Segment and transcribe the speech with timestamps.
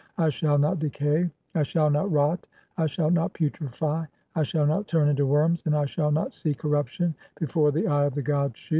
[0.15, 4.65] (17) I shall not decay, I "shall not rot, I shall not putrefy, I shall
[4.65, 8.23] not turn into worms, "and I shall not see corruption before the eye of the
[8.23, 8.69] god Shu.